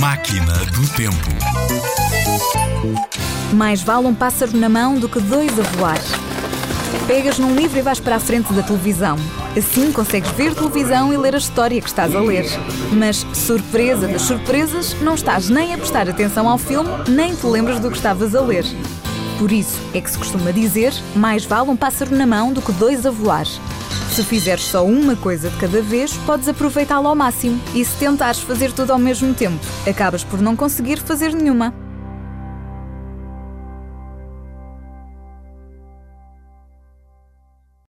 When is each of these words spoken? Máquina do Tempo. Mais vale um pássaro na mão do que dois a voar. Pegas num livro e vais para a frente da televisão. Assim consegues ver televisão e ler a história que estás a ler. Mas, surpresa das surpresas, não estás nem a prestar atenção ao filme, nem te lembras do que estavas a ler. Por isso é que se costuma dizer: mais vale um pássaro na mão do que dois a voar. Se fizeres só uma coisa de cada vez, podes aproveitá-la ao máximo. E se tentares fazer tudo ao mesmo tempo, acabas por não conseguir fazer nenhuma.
Máquina 0.00 0.54
do 0.72 0.88
Tempo. 0.96 1.28
Mais 3.52 3.82
vale 3.82 4.06
um 4.06 4.14
pássaro 4.14 4.56
na 4.56 4.66
mão 4.66 4.98
do 4.98 5.10
que 5.10 5.20
dois 5.20 5.58
a 5.58 5.62
voar. 5.62 5.98
Pegas 7.06 7.38
num 7.38 7.54
livro 7.54 7.78
e 7.78 7.82
vais 7.82 8.00
para 8.00 8.16
a 8.16 8.18
frente 8.18 8.50
da 8.54 8.62
televisão. 8.62 9.18
Assim 9.54 9.92
consegues 9.92 10.30
ver 10.30 10.54
televisão 10.54 11.12
e 11.12 11.18
ler 11.18 11.34
a 11.34 11.38
história 11.38 11.78
que 11.82 11.86
estás 11.86 12.16
a 12.16 12.20
ler. 12.20 12.46
Mas, 12.94 13.26
surpresa 13.34 14.08
das 14.08 14.22
surpresas, 14.22 14.96
não 15.02 15.16
estás 15.16 15.50
nem 15.50 15.74
a 15.74 15.76
prestar 15.76 16.08
atenção 16.08 16.48
ao 16.48 16.56
filme, 16.56 16.88
nem 17.06 17.36
te 17.36 17.44
lembras 17.44 17.78
do 17.78 17.90
que 17.90 17.98
estavas 17.98 18.34
a 18.34 18.40
ler. 18.40 18.64
Por 19.38 19.52
isso 19.52 19.78
é 19.92 20.00
que 20.00 20.10
se 20.10 20.16
costuma 20.16 20.50
dizer: 20.50 20.94
mais 21.14 21.44
vale 21.44 21.68
um 21.68 21.76
pássaro 21.76 22.16
na 22.16 22.24
mão 22.26 22.54
do 22.54 22.62
que 22.62 22.72
dois 22.72 23.04
a 23.04 23.10
voar. 23.10 23.44
Se 24.20 24.26
fizeres 24.26 24.64
só 24.64 24.84
uma 24.84 25.16
coisa 25.16 25.48
de 25.48 25.56
cada 25.56 25.80
vez, 25.80 26.14
podes 26.26 26.46
aproveitá-la 26.46 27.08
ao 27.08 27.14
máximo. 27.14 27.58
E 27.74 27.82
se 27.82 27.96
tentares 27.96 28.40
fazer 28.40 28.70
tudo 28.70 28.90
ao 28.90 28.98
mesmo 28.98 29.32
tempo, 29.32 29.58
acabas 29.88 30.22
por 30.22 30.42
não 30.42 30.54
conseguir 30.54 30.98
fazer 30.98 31.32
nenhuma. 31.32 31.72